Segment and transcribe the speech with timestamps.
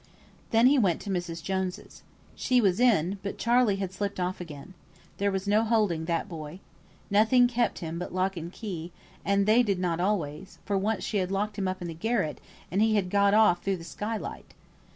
[0.49, 1.43] Then he went to Mrs.
[1.43, 2.01] Jones's.
[2.35, 4.73] She was in, but Charley had slipped off again.
[5.19, 6.59] There was no holding that boy.
[7.11, 8.91] Nothing kept him but lock and key,
[9.23, 12.41] and they did not always; for once she had him locked up in the garret,
[12.71, 14.55] and he had got off through the skylight.